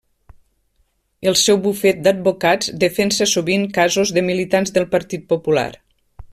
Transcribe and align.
El 1.31 1.37
seu 1.41 1.59
bufet 1.65 1.99
d'advocats 2.07 2.71
defensa 2.85 3.29
sovint 3.35 3.69
casos 3.79 4.15
de 4.19 4.27
militants 4.31 4.77
del 4.79 4.91
Partit 4.97 5.33
Popular. 5.35 5.71